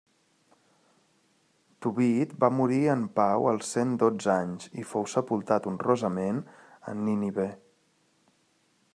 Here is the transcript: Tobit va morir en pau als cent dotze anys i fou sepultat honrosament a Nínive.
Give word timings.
Tobit 1.85 2.31
va 2.43 2.47
morir 2.59 2.79
en 2.93 3.03
pau 3.19 3.45
als 3.51 3.69
cent 3.77 3.91
dotze 4.03 4.31
anys 4.35 4.65
i 4.83 4.85
fou 4.93 5.05
sepultat 5.13 5.67
honrosament 5.73 6.41
a 6.93 6.95
Nínive. 7.03 7.47